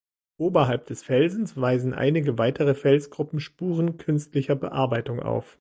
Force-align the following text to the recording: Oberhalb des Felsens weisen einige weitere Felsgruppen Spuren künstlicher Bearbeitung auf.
Oberhalb 0.39 0.87
des 0.87 1.03
Felsens 1.03 1.55
weisen 1.57 1.93
einige 1.93 2.39
weitere 2.39 2.73
Felsgruppen 2.73 3.39
Spuren 3.39 3.97
künstlicher 3.97 4.55
Bearbeitung 4.55 5.19
auf. 5.19 5.45